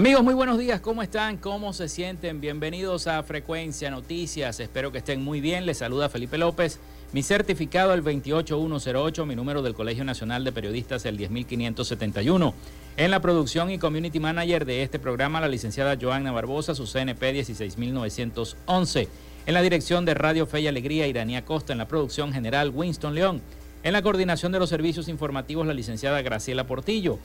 [0.00, 1.36] Amigos, muy buenos días, ¿cómo están?
[1.36, 2.40] ¿Cómo se sienten?
[2.40, 5.66] Bienvenidos a Frecuencia Noticias, espero que estén muy bien.
[5.66, 6.80] Les saluda Felipe López,
[7.12, 12.54] mi certificado el 28108, mi número del Colegio Nacional de Periodistas el 10571.
[12.96, 17.34] En la producción y community manager de este programa, la licenciada Joanna Barbosa, su CNP
[17.34, 19.06] 16911.
[19.44, 21.74] En la dirección de Radio Fe y Alegría, Iranía Costa.
[21.74, 23.42] En la producción general, Winston León.
[23.82, 27.18] En la coordinación de los servicios informativos, la licenciada Graciela Portillo.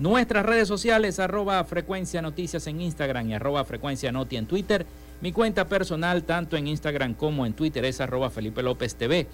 [0.00, 4.86] Nuestras redes sociales, arroba frecuencia noticias en Instagram y arroba frecuencia noti en Twitter.
[5.20, 9.26] Mi cuenta personal, tanto en Instagram como en Twitter, es arroba Felipe López TV.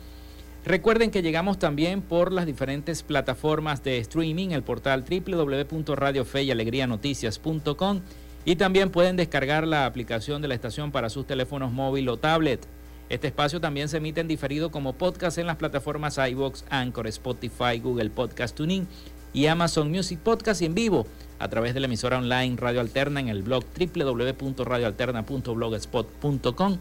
[0.65, 8.01] Recuerden que llegamos también por las diferentes plataformas de streaming, el portal www.radiofeyalegrianoticias.com
[8.45, 12.67] y también pueden descargar la aplicación de la estación para sus teléfonos móvil o tablet.
[13.09, 17.79] Este espacio también se emite en diferido como podcast en las plataformas iVoox, Anchor, Spotify,
[17.81, 18.89] Google Podcast Tuning
[19.33, 21.07] y Amazon Music Podcast y en vivo
[21.39, 26.79] a través de la emisora online Radio Alterna en el blog www.radioalterna.blogspot.com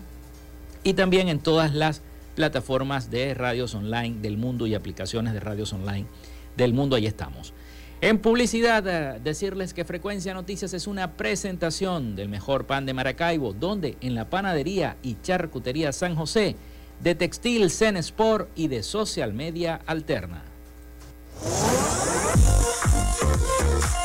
[0.83, 2.01] y también en todas las
[2.35, 6.05] plataformas de radios online del mundo y aplicaciones de radios online
[6.57, 6.95] del mundo.
[6.95, 7.53] Ahí estamos.
[8.01, 13.53] En publicidad, eh, decirles que Frecuencia Noticias es una presentación del mejor pan de Maracaibo,
[13.53, 16.57] donde en la panadería y charcutería San José,
[17.01, 17.97] de Textil Zen
[18.55, 20.54] y de Social Media Alterna.
[21.37, 21.65] Thank
[23.93, 24.04] you.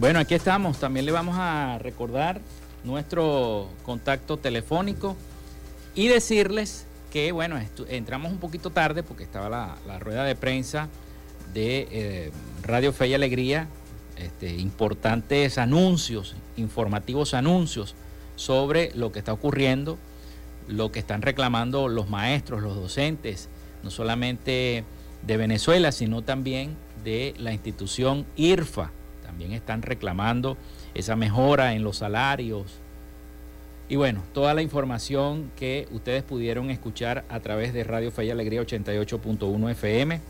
[0.00, 0.80] Bueno, aquí estamos.
[0.80, 2.40] También le vamos a recordar
[2.84, 5.14] nuestro contacto telefónico
[5.94, 10.88] y decirles que, bueno, entramos un poquito tarde porque estaba la, rueda de prensa
[11.52, 12.32] de eh,
[12.62, 13.68] Radio Fe y Alegría
[14.16, 17.94] este, importantes anuncios, informativos anuncios
[18.36, 19.98] sobre lo que está ocurriendo,
[20.66, 23.50] lo que están reclamando los maestros, los docentes,
[23.82, 24.82] no solamente
[25.26, 26.74] de Venezuela, sino también
[27.04, 28.92] de la institución IRFA.
[29.30, 30.56] También están reclamando
[30.92, 32.80] esa mejora en los salarios.
[33.88, 38.30] Y bueno, toda la información que ustedes pudieron escuchar a través de Radio Fe y
[38.30, 40.20] Alegría 88.1 FM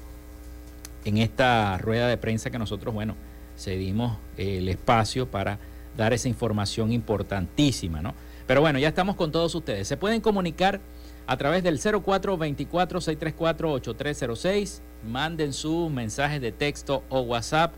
[1.07, 3.15] en esta rueda de prensa que nosotros, bueno,
[3.57, 5.59] cedimos el espacio para
[5.97, 8.13] dar esa información importantísima, ¿no?
[8.47, 9.89] Pero bueno, ya estamos con todos ustedes.
[9.89, 10.79] Se pueden comunicar
[11.27, 14.81] a través del 0424-634-8306.
[15.09, 17.73] Manden sus mensajes de texto o WhatsApp.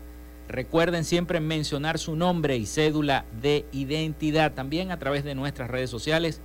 [0.47, 4.53] Recuerden siempre mencionar su nombre y cédula de identidad.
[4.53, 6.41] También a través de nuestras redes sociales.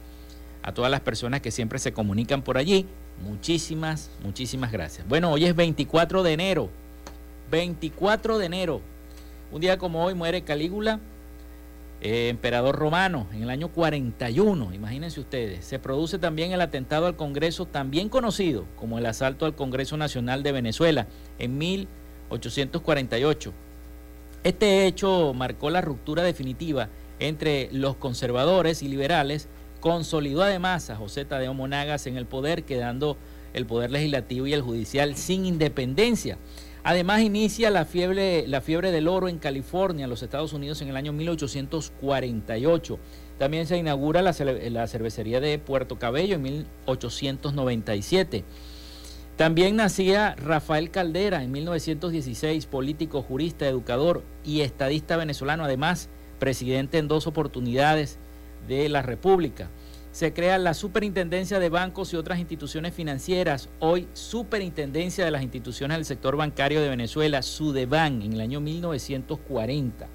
[0.63, 2.87] A todas las personas que siempre se comunican por allí.
[3.23, 5.07] Muchísimas, muchísimas gracias.
[5.09, 6.71] Bueno, hoy es 24 de enero.
[7.51, 8.81] 24 de enero.
[9.51, 11.01] Un día como hoy muere Calígula
[12.01, 15.65] eh, emperador romano en el año 41, imagínense ustedes.
[15.65, 20.45] Se produce también el atentado al Congreso, también conocido como el asalto al Congreso Nacional
[20.45, 21.09] de Venezuela
[21.41, 23.53] en 1848.
[24.45, 26.89] Este hecho marcó la ruptura definitiva
[27.19, 29.49] entre los conservadores y liberales,
[29.81, 33.17] consolidó además a José Tadeo Monagas en el poder, quedando
[33.53, 36.39] el poder legislativo y el judicial sin independencia.
[36.85, 41.13] Además inicia la fiebre, del oro en California, en los Estados Unidos, en el año
[41.13, 42.99] 1848.
[43.37, 44.33] También se inaugura la,
[44.71, 48.45] la cervecería de Puerto Cabello en 1897.
[49.39, 57.09] También nacía Rafael Caldera en 1916, político, jurista, educador y estadista venezolano, además presidente en
[57.09, 58.19] dos oportunidades
[58.69, 59.71] de la República
[60.11, 65.97] se crea la Superintendencia de Bancos y otras instituciones financieras, hoy Superintendencia de las Instituciones
[65.97, 70.09] del Sector Bancario de Venezuela, SUDEBAN, en el año 1940.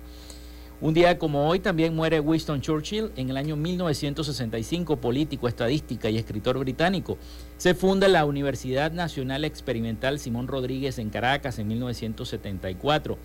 [0.81, 6.17] Un día como hoy también muere Winston Churchill en el año 1965, político, estadística y
[6.17, 7.17] escritor británico.
[7.63, 13.17] Se funda la Universidad Nacional Experimental Simón Rodríguez en Caracas en 1974.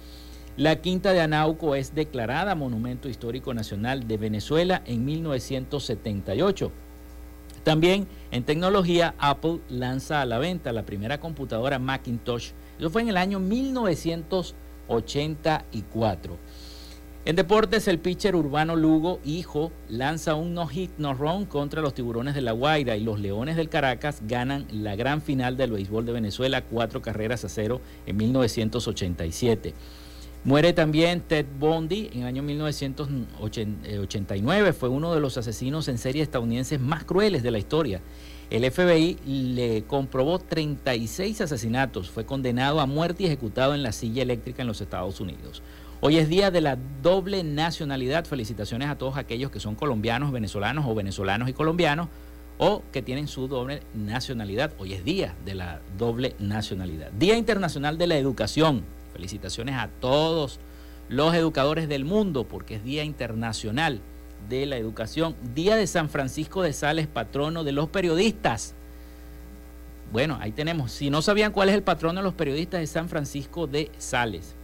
[0.56, 6.70] La Quinta de Anauco es declarada Monumento Histórico Nacional de Venezuela en 1978.
[7.64, 12.52] También en tecnología, Apple lanza a la venta la primera computadora Macintosh.
[12.79, 16.38] Eso fue en el año 1984.
[17.28, 22.40] En deportes, el pitcher Urbano Lugo, hijo, lanza un no-hit, no-run contra los tiburones de
[22.40, 26.64] La Guaira y los Leones del Caracas ganan la gran final del béisbol de Venezuela,
[26.64, 29.75] cuatro carreras a cero en 1987.
[30.44, 34.72] Muere también Ted Bundy en el año 1989.
[34.72, 38.00] Fue uno de los asesinos en serie estadounidenses más crueles de la historia.
[38.48, 42.08] El FBI le comprobó 36 asesinatos.
[42.08, 45.62] Fue condenado a muerte y ejecutado en la silla eléctrica en los Estados Unidos.
[46.00, 48.24] Hoy es día de la doble nacionalidad.
[48.24, 52.06] Felicitaciones a todos aquellos que son colombianos, venezolanos o venezolanos y colombianos
[52.56, 54.72] o que tienen su doble nacionalidad.
[54.78, 57.10] Hoy es día de la doble nacionalidad.
[57.10, 58.84] Día Internacional de la Educación.
[59.12, 60.60] Felicitaciones a todos
[61.08, 64.00] los educadores del mundo porque es Día Internacional
[64.48, 65.34] de la Educación.
[65.52, 68.76] Día de San Francisco de Sales, patrono de los periodistas.
[70.12, 70.92] Bueno, ahí tenemos.
[70.92, 74.54] Si no sabían cuál es el patrono de los periodistas, de San Francisco de Sales.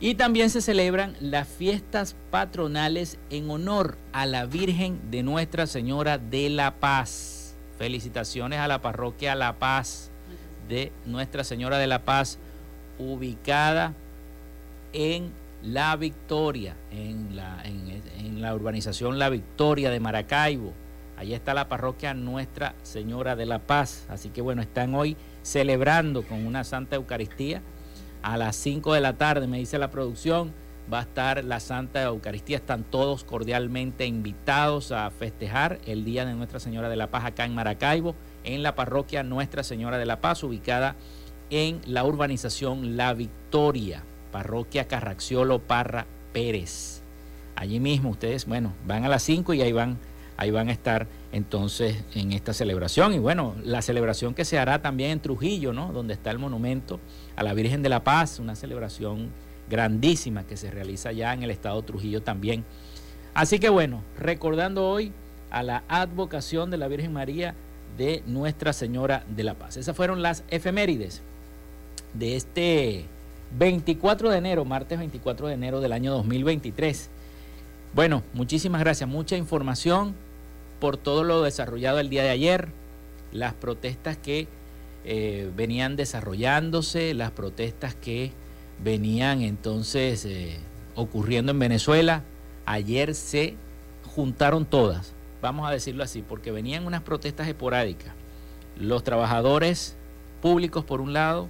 [0.00, 6.18] Y también se celebran las fiestas patronales en honor a la Virgen de Nuestra Señora
[6.18, 7.54] de la Paz.
[7.78, 10.10] Felicitaciones a la parroquia La Paz
[10.68, 12.38] de Nuestra Señora de la Paz
[12.98, 13.94] ubicada
[14.92, 20.72] en La Victoria, en la, urbanización La Victoria de Maracaibo.
[21.16, 24.06] Allí está la parroquia Nuestra Señora de la Paz.
[24.08, 27.62] Así que bueno, están hoy celebrando con una Santa Eucaristía.
[28.24, 30.54] A las 5 de la tarde, me dice la producción,
[30.90, 32.56] va a estar la Santa Eucaristía.
[32.56, 37.44] Están todos cordialmente invitados a festejar el Día de Nuestra Señora de la Paz acá
[37.44, 40.96] en Maracaibo, en la parroquia Nuestra Señora de la Paz, ubicada
[41.50, 47.02] en la urbanización La Victoria, parroquia Carraxiolo Parra Pérez.
[47.56, 49.98] Allí mismo ustedes, bueno, van a las 5 y ahí van,
[50.38, 53.12] ahí van a estar entonces en esta celebración.
[53.12, 55.92] Y bueno, la celebración que se hará también en Trujillo, ¿no?
[55.92, 57.00] Donde está el monumento
[57.34, 59.30] a la Virgen de la Paz, una celebración
[59.68, 62.64] grandísima que se realiza ya en el estado de Trujillo también.
[63.34, 65.12] Así que bueno, recordando hoy
[65.50, 67.56] a la advocación de la Virgen María
[67.98, 69.76] de Nuestra Señora de la Paz.
[69.76, 71.20] Esas fueron las efemérides
[72.12, 73.06] de este
[73.58, 77.10] 24 de enero, martes 24 de enero del año 2023.
[77.92, 80.14] Bueno, muchísimas gracias, mucha información
[80.80, 82.68] por todo lo desarrollado el día de ayer,
[83.32, 84.48] las protestas que
[85.04, 88.32] eh, venían desarrollándose, las protestas que
[88.82, 90.58] venían entonces eh,
[90.94, 92.22] ocurriendo en Venezuela,
[92.66, 93.56] ayer se
[94.14, 95.12] juntaron todas,
[95.42, 98.14] vamos a decirlo así, porque venían unas protestas esporádicas.
[98.78, 99.96] Los trabajadores
[100.40, 101.48] públicos por un lado,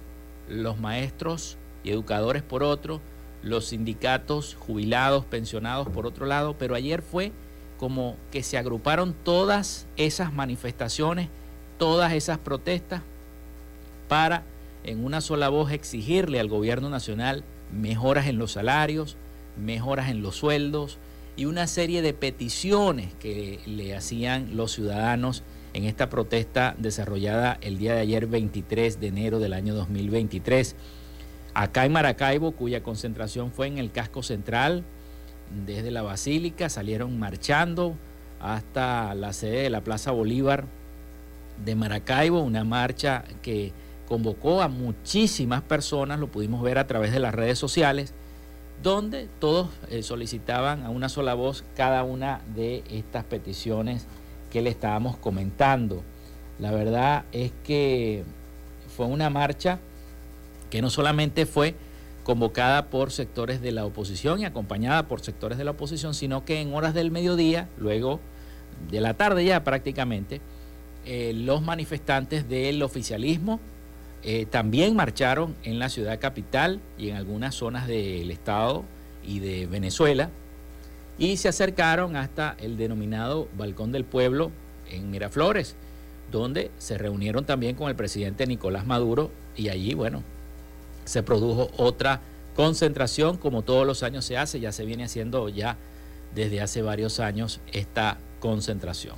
[0.49, 3.01] los maestros y educadores por otro,
[3.41, 7.31] los sindicatos jubilados, pensionados por otro lado, pero ayer fue
[7.77, 11.29] como que se agruparon todas esas manifestaciones,
[11.77, 13.01] todas esas protestas
[14.07, 14.43] para
[14.83, 19.17] en una sola voz exigirle al gobierno nacional mejoras en los salarios,
[19.57, 20.97] mejoras en los sueldos
[21.35, 27.77] y una serie de peticiones que le hacían los ciudadanos en esta protesta desarrollada el
[27.77, 30.75] día de ayer 23 de enero del año 2023.
[31.53, 34.83] Acá en Maracaibo, cuya concentración fue en el casco central,
[35.65, 37.95] desde la Basílica, salieron marchando
[38.39, 40.65] hasta la sede de la Plaza Bolívar
[41.63, 43.71] de Maracaibo, una marcha que
[44.07, 48.13] convocó a muchísimas personas, lo pudimos ver a través de las redes sociales,
[48.83, 54.05] donde todos eh, solicitaban a una sola voz cada una de estas peticiones
[54.51, 56.03] que le estábamos comentando.
[56.59, 58.23] La verdad es que
[58.95, 59.79] fue una marcha
[60.69, 61.75] que no solamente fue
[62.25, 66.59] convocada por sectores de la oposición y acompañada por sectores de la oposición, sino que
[66.59, 68.19] en horas del mediodía, luego
[68.89, 70.41] de la tarde ya prácticamente,
[71.05, 73.59] eh, los manifestantes del oficialismo
[74.23, 78.83] eh, también marcharon en la ciudad capital y en algunas zonas del estado
[79.23, 80.31] y de Venezuela
[81.19, 84.51] y se acercaron hasta el denominado Balcón del Pueblo
[84.89, 85.75] en Miraflores,
[86.31, 90.23] donde se reunieron también con el presidente Nicolás Maduro y allí, bueno,
[91.05, 92.21] se produjo otra
[92.55, 95.77] concentración, como todos los años se hace, ya se viene haciendo ya
[96.33, 99.15] desde hace varios años esta concentración.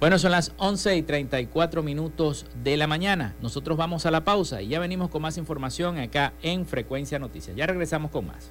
[0.00, 3.34] Bueno, son las 11 y 34 minutos de la mañana.
[3.40, 7.56] Nosotros vamos a la pausa y ya venimos con más información acá en Frecuencia Noticias.
[7.56, 8.50] Ya regresamos con más.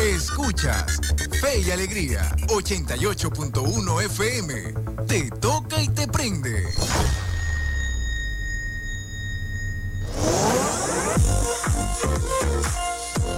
[0.00, 1.00] Escuchas
[1.40, 4.74] Fe y Alegría 88.1 FM.
[5.08, 6.64] Te toca y te prende.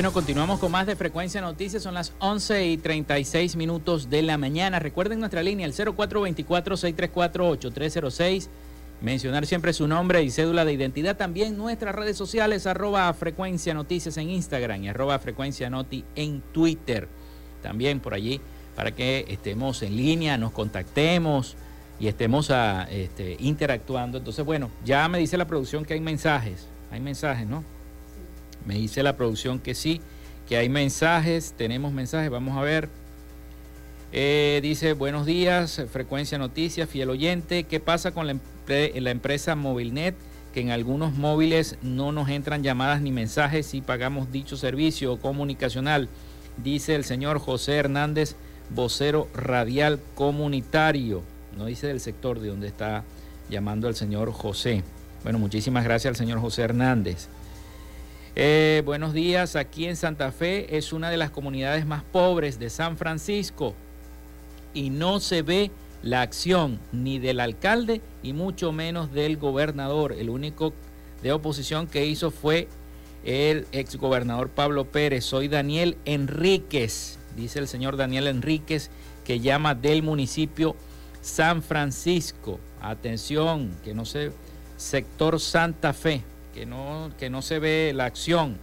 [0.00, 1.82] Bueno, continuamos con más de Frecuencia Noticias.
[1.82, 4.78] Son las 11 y 36 minutos de la mañana.
[4.78, 8.48] Recuerden nuestra línea, el 0424-634-8306.
[9.02, 11.18] Mencionar siempre su nombre y cédula de identidad.
[11.18, 17.06] También nuestras redes sociales, arroba Frecuencia Noticias en Instagram y arroba Frecuencia Noti en Twitter.
[17.62, 18.40] También por allí
[18.74, 21.56] para que estemos en línea, nos contactemos
[21.98, 24.16] y estemos a, este, interactuando.
[24.16, 26.68] Entonces, bueno, ya me dice la producción que hay mensajes.
[26.90, 27.79] Hay mensajes, ¿no?
[28.66, 30.00] Me dice la producción que sí,
[30.48, 31.54] que hay mensajes.
[31.56, 32.88] Tenemos mensajes, vamos a ver.
[34.12, 37.64] Eh, dice, buenos días, Frecuencia Noticias, fiel oyente.
[37.64, 40.14] ¿Qué pasa con la, empresa Movilnet?
[40.52, 46.08] Que en algunos móviles no nos entran llamadas ni mensajes si pagamos dicho servicio comunicacional,
[46.56, 48.34] dice el señor José Hernández,
[48.70, 51.22] vocero radial comunitario
[51.56, 53.04] no dice del sector de donde está
[53.48, 54.82] llamando al señor José.
[55.22, 57.28] Bueno, muchísimas gracias al señor José Hernández.
[58.36, 62.70] Eh, buenos días, aquí en Santa Fe es una de las comunidades más pobres de
[62.70, 63.74] San Francisco
[64.72, 65.72] y no se ve
[66.02, 70.12] la acción ni del alcalde y mucho menos del gobernador.
[70.12, 70.72] El único
[71.24, 72.68] de oposición que hizo fue
[73.24, 75.24] el exgobernador Pablo Pérez.
[75.24, 78.90] Soy Daniel Enríquez, dice el señor Daniel Enríquez,
[79.24, 80.76] que llama del municipio
[81.20, 84.30] San Francisco, atención, que no se,
[84.76, 86.22] sector Santa Fe,
[86.60, 88.58] que no, que no se ve la acción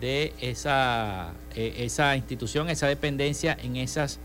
[0.00, 4.18] de esa, eh, esa institución, esa dependencia en esas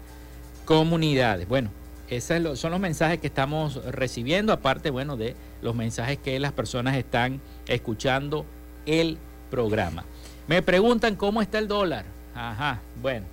[0.66, 1.48] comunidades.
[1.48, 1.70] Bueno,
[2.10, 6.96] esos son los mensajes que estamos recibiendo, aparte, bueno, de los mensajes que las personas
[6.96, 8.48] están escuchando
[8.88, 9.20] el
[9.52, 10.04] programa.
[10.48, 12.06] Me preguntan cómo está el dólar.
[12.34, 13.28] Ajá, bueno.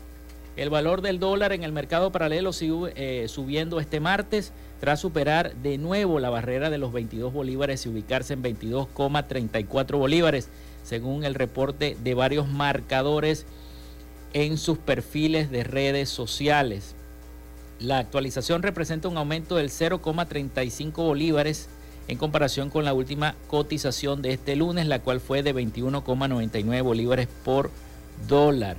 [0.57, 5.55] El valor del dólar en el mercado paralelo sigue eh, subiendo este martes tras superar
[5.63, 10.49] de nuevo la barrera de los 22 bolívares y ubicarse en 22,34 bolívares,
[10.83, 13.47] según el reporte de varios marcadores
[14.33, 16.97] en sus perfiles de redes sociales.
[17.79, 21.69] La actualización representa un aumento del 0,35 bolívares
[22.09, 27.29] en comparación con la última cotización de este lunes, la cual fue de 21,99 bolívares
[27.45, 27.71] por
[28.27, 28.77] dólar.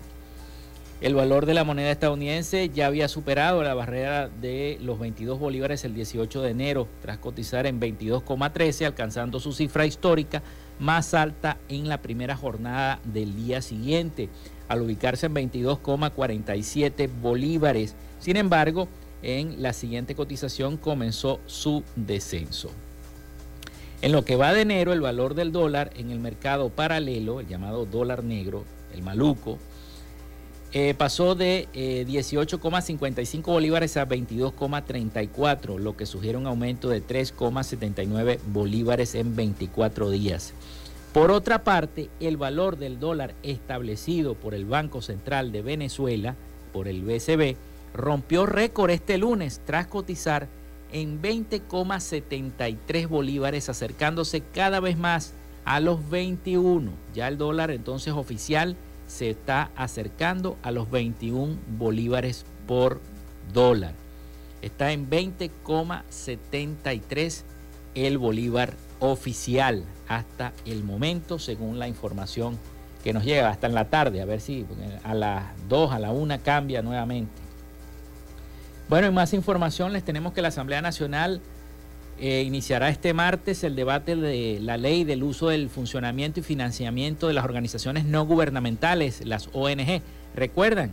[1.04, 5.84] El valor de la moneda estadounidense ya había superado la barrera de los 22 bolívares
[5.84, 10.42] el 18 de enero, tras cotizar en 22,13, alcanzando su cifra histórica
[10.80, 14.30] más alta en la primera jornada del día siguiente,
[14.70, 17.96] al ubicarse en 22,47 bolívares.
[18.20, 18.88] Sin embargo,
[19.22, 22.72] en la siguiente cotización comenzó su descenso.
[24.02, 27.48] En lo que va de enero, el valor del dólar en el mercado paralelo, el
[27.50, 29.60] llamado dólar negro, el maluco,
[30.76, 38.40] eh, pasó de 18,55 eh, bolívares a 22,34, lo que sugiere un aumento de 3,79
[38.48, 40.56] bolívares en 24 días.
[41.14, 46.36] Por otra parte, el valor del dólar establecido por el Banco Central de Venezuela,
[46.74, 47.56] por el BCB,
[47.94, 50.48] rompió récord este lunes tras cotizar
[50.92, 55.34] en 20,73 bolívares, acercándose cada vez más
[55.66, 56.90] a los 21.
[57.14, 58.76] Ya el dólar entonces oficial
[59.08, 63.00] se está acercando a los 21 bolívares por
[63.54, 63.94] dólar.
[64.62, 67.44] Está en 20,73
[67.96, 72.60] el bolívar oficial hasta el momento, según la información
[73.04, 74.66] que nos llega, hasta en la tarde, a ver si
[75.04, 77.42] a las 2, a la 1 cambia nuevamente.
[78.88, 81.42] Bueno, y más información les tenemos que la Asamblea Nacional
[82.20, 87.28] eh, iniciará este martes el debate de la ley del uso del funcionamiento y financiamiento
[87.28, 90.02] de las organizaciones no gubernamentales, las ONG.
[90.36, 90.92] Recuerdan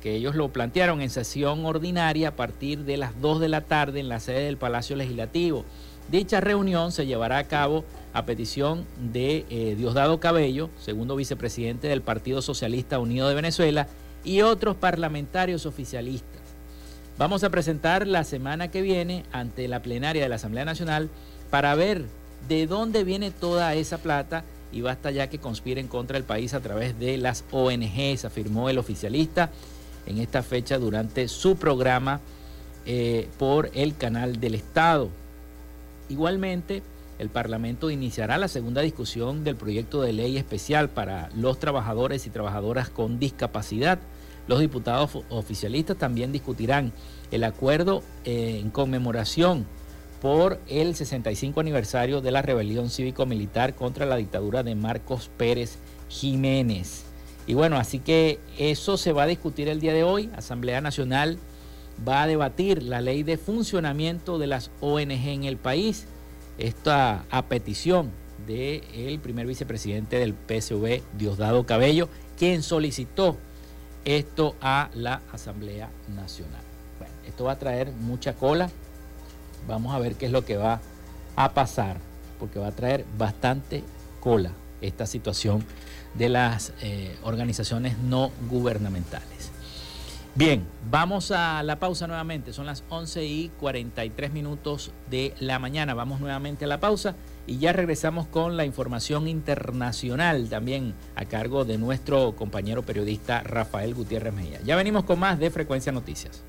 [0.00, 4.00] que ellos lo plantearon en sesión ordinaria a partir de las 2 de la tarde
[4.00, 5.64] en la sede del Palacio Legislativo.
[6.10, 7.84] Dicha reunión se llevará a cabo
[8.14, 13.88] a petición de eh, Diosdado Cabello, segundo vicepresidente del Partido Socialista Unido de Venezuela,
[14.24, 16.47] y otros parlamentarios oficialistas.
[17.18, 21.10] Vamos a presentar la semana que viene ante la plenaria de la Asamblea Nacional
[21.50, 22.04] para ver
[22.48, 26.60] de dónde viene toda esa plata y basta ya que conspiren contra el país a
[26.60, 29.50] través de las ONGs, afirmó el oficialista
[30.06, 32.20] en esta fecha durante su programa
[32.86, 35.08] eh, por el canal del Estado.
[36.08, 36.84] Igualmente,
[37.18, 42.30] el Parlamento iniciará la segunda discusión del proyecto de ley especial para los trabajadores y
[42.30, 43.98] trabajadoras con discapacidad
[44.48, 46.92] los diputados oficialistas también discutirán
[47.30, 49.66] el acuerdo eh, en conmemoración
[50.20, 57.04] por el 65 aniversario de la rebelión cívico-militar contra la dictadura de Marcos Pérez Jiménez.
[57.46, 60.30] Y bueno, así que eso se va a discutir el día de hoy.
[60.34, 61.38] Asamblea Nacional
[62.06, 66.06] va a debatir la ley de funcionamiento de las ONG en el país.
[66.58, 68.10] Esta a petición
[68.46, 73.36] del primer vicepresidente del PSV, Diosdado Cabello, quien solicitó
[74.04, 76.62] esto a la Asamblea Nacional.
[76.98, 78.70] Bueno, esto va a traer mucha cola.
[79.66, 80.80] Vamos a ver qué es lo que va
[81.36, 81.98] a pasar,
[82.38, 83.84] porque va a traer bastante
[84.20, 85.64] cola esta situación
[86.14, 89.50] de las eh, organizaciones no gubernamentales.
[90.34, 92.52] Bien, vamos a la pausa nuevamente.
[92.52, 95.94] Son las 11 y 43 minutos de la mañana.
[95.94, 97.16] Vamos nuevamente a la pausa
[97.48, 103.94] y ya regresamos con la información internacional también a cargo de nuestro compañero periodista Rafael
[103.94, 104.60] Gutiérrez Mejía.
[104.64, 106.42] Ya venimos con más de Frecuencia Noticias.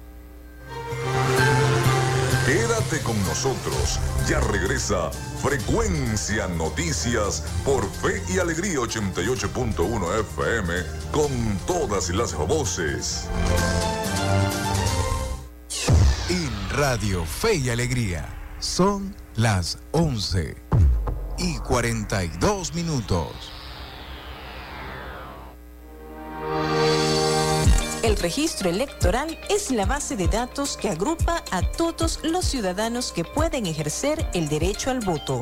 [2.45, 3.99] Quédate con nosotros.
[4.27, 10.73] Ya regresa Frecuencia Noticias por Fe y Alegría 88.1 FM
[11.11, 11.31] con
[11.65, 13.29] todas las voces.
[16.29, 18.27] En Radio Fe y Alegría
[18.59, 20.68] son las 11
[21.39, 23.31] y 42 minutos.
[28.03, 33.23] El registro electoral es la base de datos que agrupa a todos los ciudadanos que
[33.23, 35.41] pueden ejercer el derecho al voto.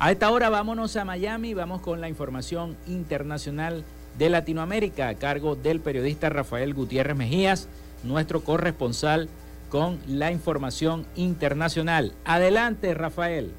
[0.01, 3.85] A esta hora vámonos a Miami, vamos con la información internacional
[4.19, 7.69] de Latinoamérica a cargo del periodista Rafael Gutiérrez Mejías,
[8.03, 9.29] nuestro corresponsal
[9.75, 12.15] con la información internacional.
[12.25, 13.53] Adelante, Rafael.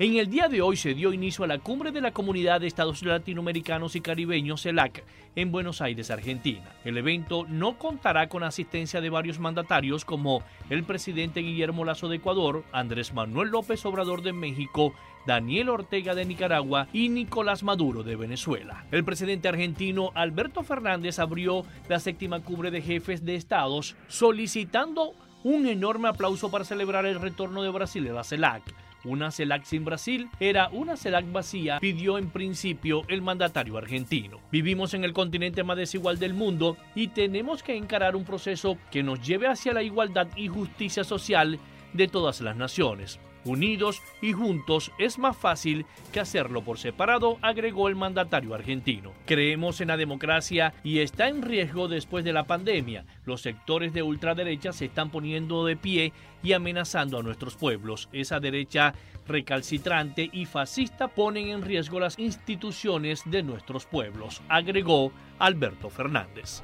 [0.00, 2.66] En el día de hoy se dio inicio a la cumbre de la Comunidad de
[2.66, 5.04] Estados Latinoamericanos y Caribeños, CELAC,
[5.36, 6.64] en Buenos Aires, Argentina.
[6.86, 12.16] El evento no contará con asistencia de varios mandatarios como el presidente Guillermo Lazo de
[12.16, 14.94] Ecuador, Andrés Manuel López Obrador de México,
[15.26, 18.86] Daniel Ortega de Nicaragua y Nicolás Maduro de Venezuela.
[18.92, 25.12] El presidente argentino Alberto Fernández abrió la séptima cumbre de jefes de estados solicitando
[25.44, 28.62] un enorme aplauso para celebrar el retorno de Brasil a la CELAC.
[29.04, 34.40] Una CELAC sin Brasil era una CELAC vacía, pidió en principio el mandatario argentino.
[34.52, 39.02] Vivimos en el continente más desigual del mundo y tenemos que encarar un proceso que
[39.02, 41.58] nos lleve hacia la igualdad y justicia social
[41.94, 43.18] de todas las naciones.
[43.44, 49.12] Unidos y juntos es más fácil que hacerlo por separado, agregó el mandatario argentino.
[49.26, 53.04] Creemos en la democracia y está en riesgo después de la pandemia.
[53.24, 58.08] Los sectores de ultraderecha se están poniendo de pie y amenazando a nuestros pueblos.
[58.12, 58.94] Esa derecha
[59.30, 66.62] recalcitrante y fascista ponen en riesgo las instituciones de nuestros pueblos, agregó Alberto Fernández.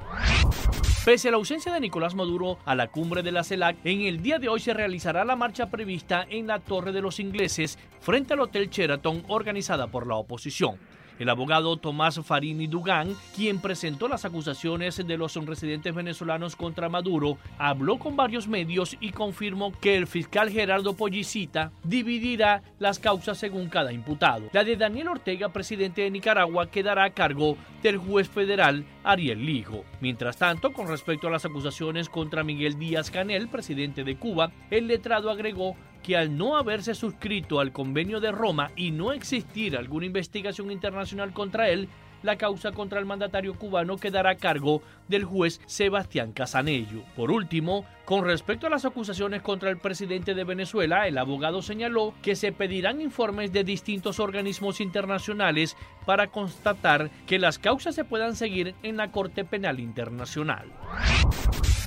[1.03, 4.21] Pese a la ausencia de Nicolás Maduro a la cumbre de la CELAC, en el
[4.21, 8.33] día de hoy se realizará la marcha prevista en la Torre de los Ingleses frente
[8.33, 10.77] al Hotel Sheraton organizada por la oposición.
[11.19, 17.37] El abogado Tomás Farini Dugán, quien presentó las acusaciones de los residentes venezolanos contra Maduro,
[17.57, 23.69] habló con varios medios y confirmó que el fiscal Gerardo Pollicita dividirá las causas según
[23.69, 24.49] cada imputado.
[24.53, 29.85] La de Daniel Ortega, presidente de Nicaragua, quedará a cargo del juez federal Ariel Lijo.
[30.01, 34.87] Mientras tanto, con respecto a las acusaciones contra Miguel Díaz Canel, presidente de Cuba, el
[34.87, 35.75] letrado agregó
[36.07, 41.33] que al no haberse suscrito al convenio de Roma y no existir alguna investigación internacional
[41.33, 41.89] contra él,
[42.23, 47.03] la causa contra el mandatario cubano quedará a cargo del juez Sebastián Casanello.
[47.15, 52.13] Por último, con respecto a las acusaciones contra el presidente de Venezuela, el abogado señaló
[52.21, 58.35] que se pedirán informes de distintos organismos internacionales para constatar que las causas se puedan
[58.35, 60.71] seguir en la Corte Penal Internacional.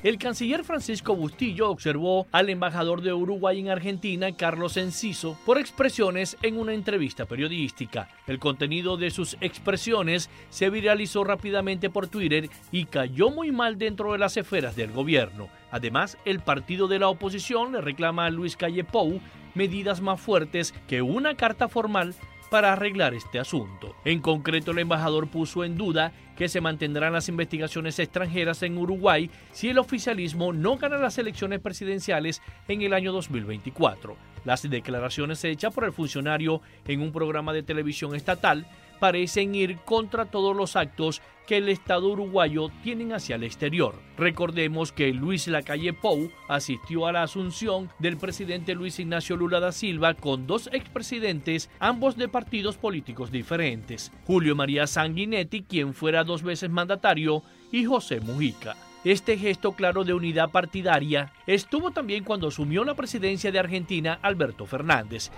[0.02, 6.38] El canciller Francisco Bustillo observó al embajador de Uruguay en Argentina, Carlos Enciso, por expresiones
[6.40, 8.08] en una entrevista periodística.
[8.26, 14.12] El contenido de sus expresiones se viralizó rápidamente por Twitter y cayó muy mal dentro
[14.12, 15.48] de las esferas del gobierno.
[15.70, 19.20] Además, el partido de la oposición le reclama a Luis Calle Pou
[19.54, 22.14] medidas más fuertes que una carta formal
[22.50, 23.94] para arreglar este asunto.
[24.04, 29.30] En concreto, el embajador puso en duda que se mantendrán las investigaciones extranjeras en Uruguay
[29.52, 34.16] si el oficialismo no gana las elecciones presidenciales en el año 2024.
[34.44, 38.66] Las declaraciones hechas por el funcionario en un programa de televisión estatal
[39.00, 43.96] parecen ir contra todos los actos que el Estado uruguayo tiene hacia el exterior.
[44.16, 49.72] Recordemos que Luis Lacalle Pou asistió a la asunción del presidente Luis Ignacio Lula da
[49.72, 56.44] Silva con dos expresidentes, ambos de partidos políticos diferentes, Julio María Sanguinetti, quien fuera dos
[56.44, 58.76] veces mandatario, y José Mujica.
[59.02, 64.66] Este gesto claro de unidad partidaria estuvo también cuando asumió la presidencia de Argentina Alberto
[64.66, 65.30] Fernández.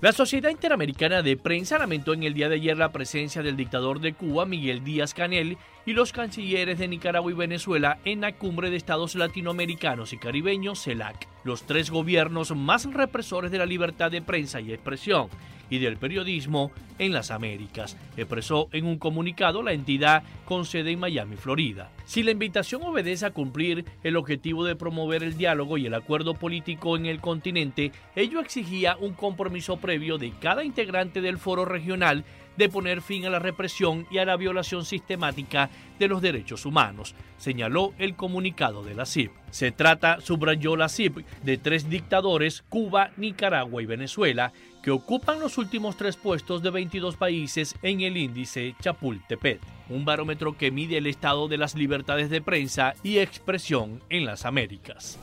[0.00, 4.00] La Sociedad Interamericana de Prensa lamentó en el día de ayer la presencia del dictador
[4.00, 8.70] de Cuba, Miguel Díaz Canel, y los cancilleres de Nicaragua y Venezuela en la cumbre
[8.70, 14.20] de estados latinoamericanos y caribeños, CELAC, los tres gobiernos más represores de la libertad de
[14.20, 15.28] prensa y expresión
[15.70, 21.00] y del periodismo en las Américas, expresó en un comunicado la entidad con sede en
[21.00, 21.90] Miami, Florida.
[22.04, 26.34] Si la invitación obedece a cumplir el objetivo de promover el diálogo y el acuerdo
[26.34, 32.24] político en el continente, ello exigía un compromiso previo de cada integrante del foro regional
[32.56, 37.14] de poner fin a la represión y a la violación sistemática de los derechos humanos,
[37.38, 39.32] señaló el comunicado de la CIP.
[39.50, 44.52] Se trata, subrayó la CIP, de tres dictadores, Cuba, Nicaragua y Venezuela,
[44.86, 50.56] que ocupan los últimos tres puestos de 22 países en el índice Chapultepec, un barómetro
[50.56, 55.18] que mide el estado de las libertades de prensa y expresión en las Américas.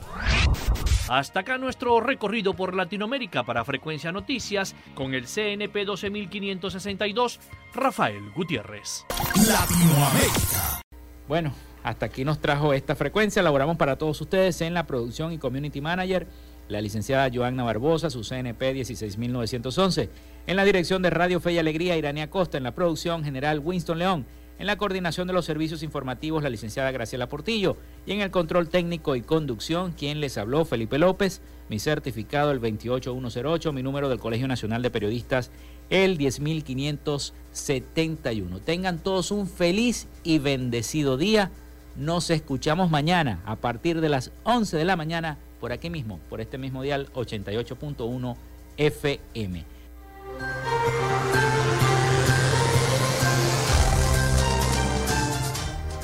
[1.08, 7.40] Hasta acá nuestro recorrido por Latinoamérica para Frecuencia Noticias con el CNP 12562,
[7.72, 9.06] Rafael Gutiérrez.
[9.48, 10.82] Latinoamérica.
[11.26, 13.42] Bueno, hasta aquí nos trajo esta frecuencia.
[13.42, 16.26] Laboramos para todos ustedes en la producción y community manager
[16.68, 20.10] la licenciada Joanna Barbosa, su CNP 16911.
[20.46, 22.58] En la dirección de Radio Fe y Alegría, Irania Costa.
[22.58, 24.26] En la producción general, Winston León.
[24.58, 27.76] En la coordinación de los servicios informativos, la licenciada Graciela Portillo.
[28.06, 31.42] Y en el control técnico y conducción, quien les habló, Felipe López.
[31.68, 33.72] Mi certificado, el 28108.
[33.72, 35.50] Mi número del Colegio Nacional de Periodistas,
[35.90, 38.60] el 10571.
[38.60, 41.50] Tengan todos un feliz y bendecido día.
[41.96, 46.42] Nos escuchamos mañana a partir de las 11 de la mañana por aquí mismo, por
[46.42, 48.36] este mismo dial 88.1
[48.76, 49.64] FM.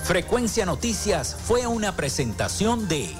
[0.02, 3.10] Frecuencia Noticias fue una presentación de